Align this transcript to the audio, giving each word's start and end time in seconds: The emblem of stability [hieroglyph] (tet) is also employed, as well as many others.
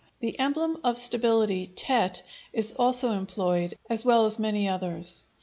The 0.19 0.39
emblem 0.39 0.79
of 0.83 0.97
stability 0.97 1.67
[hieroglyph] 1.75 1.75
(tet) 1.75 2.23
is 2.53 2.71
also 2.71 3.11
employed, 3.11 3.77
as 3.87 4.03
well 4.03 4.25
as 4.25 4.39
many 4.39 4.67
others. 4.67 5.25